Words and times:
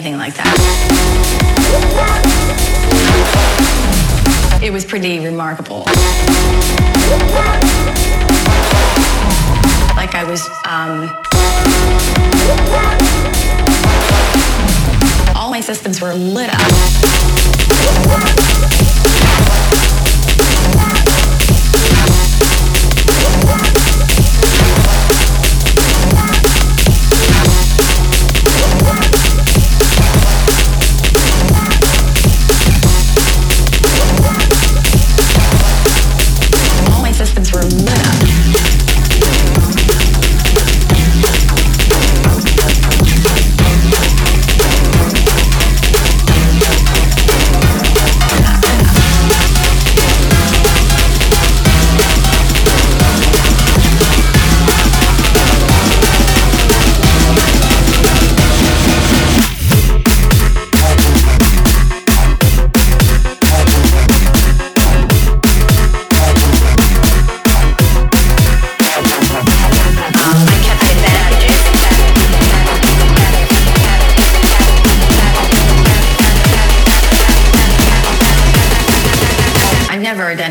anything 0.00 0.18
like 0.18 0.34
that. 0.34 0.56
It 4.62 4.72
was 4.72 4.86
pretty 4.86 5.18
remarkable. 5.18 5.84
Like 9.96 10.14
I 10.14 10.24
was, 10.24 10.48
um, 10.66 11.10
all 15.36 15.50
my 15.50 15.60
systems 15.60 16.00
were 16.00 16.14
lit 16.14 16.48
up. 16.50 16.70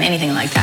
anything 0.09 0.33
like 0.33 0.49
that. 0.55 0.58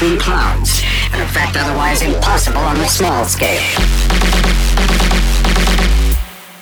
Mushroom 0.00 0.18
clouds, 0.18 0.82
an 1.12 1.20
effect 1.20 1.56
otherwise 1.56 2.00
impossible 2.00 2.60
on 2.60 2.74
the 2.78 2.86
small 2.86 3.24
scale. 3.26 3.60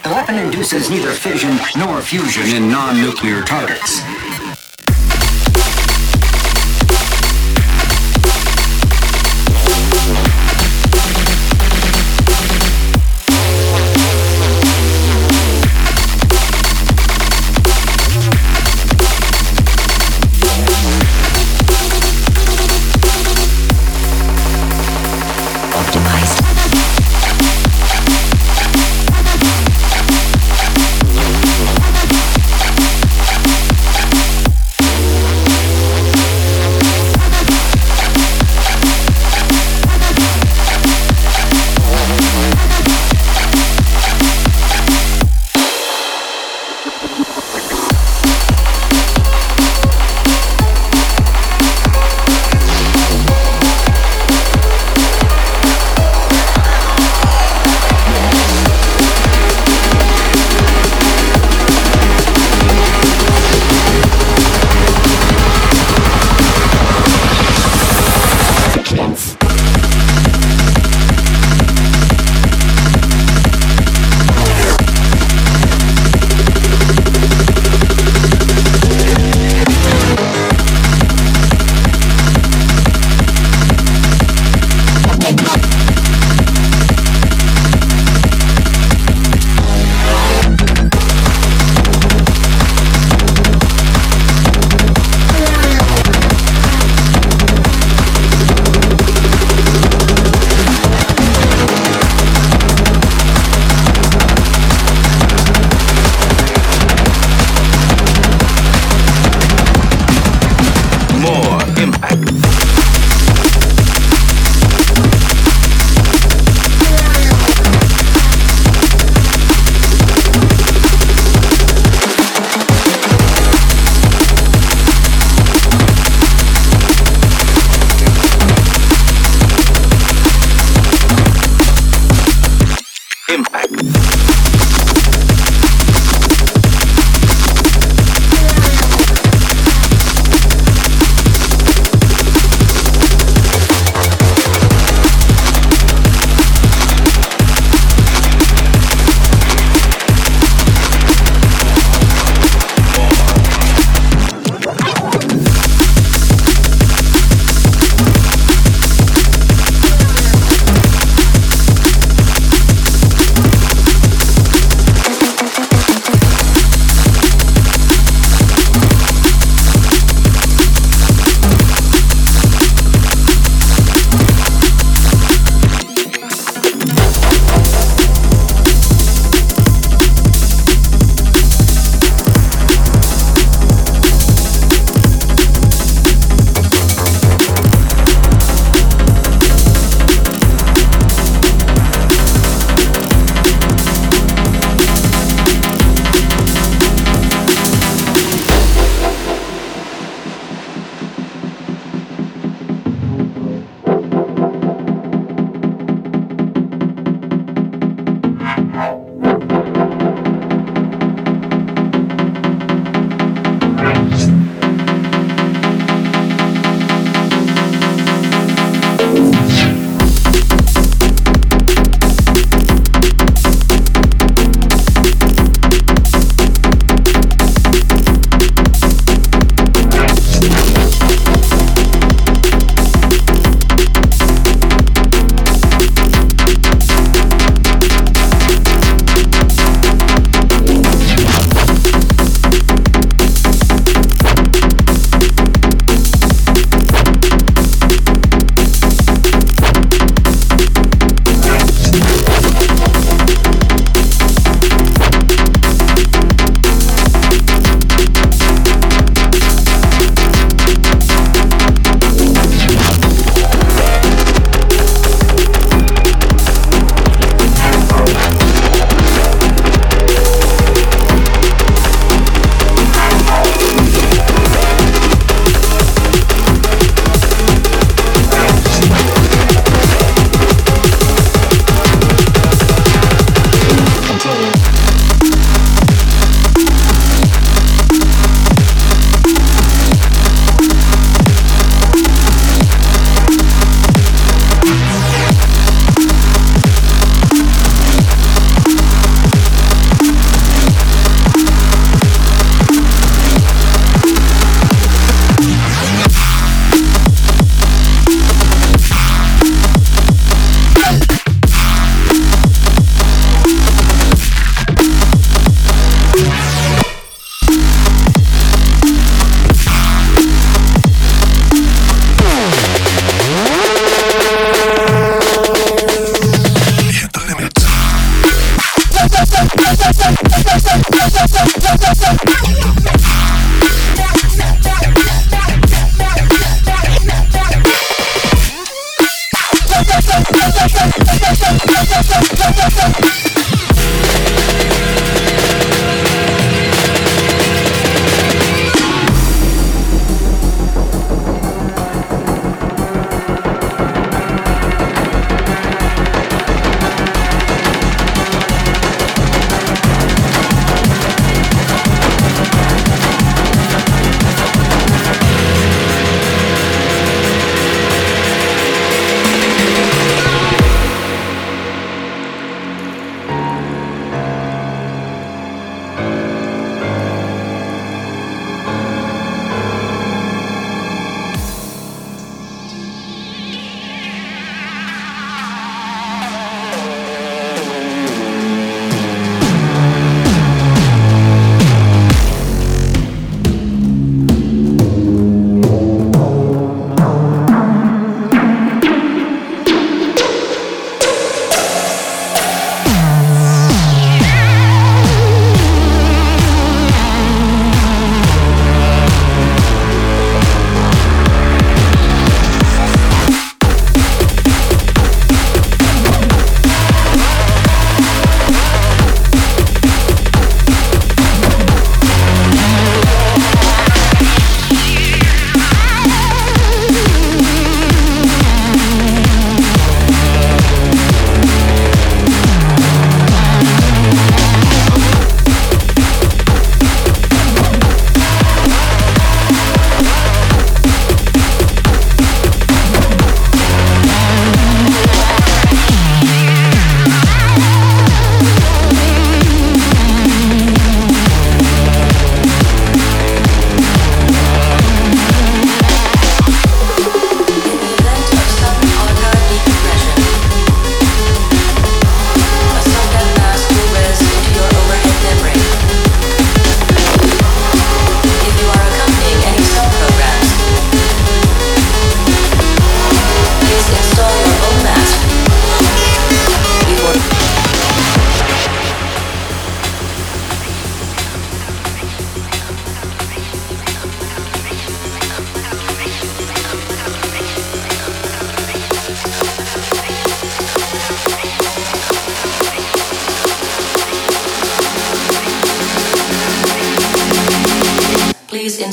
The 0.02 0.10
weapon 0.10 0.36
induces 0.36 0.90
neither 0.90 1.12
fission 1.12 1.56
nor 1.76 2.00
fusion 2.00 2.48
in 2.48 2.68
non-nuclear 2.68 3.42
targets. 3.42 3.87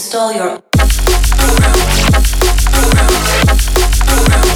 install 0.06 0.32
your 0.34 0.62
program, 0.70 1.74
program, 2.70 3.10
program, 4.06 4.55